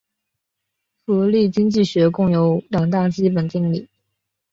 [1.05, 3.87] 福利经济学共有两大基本定理。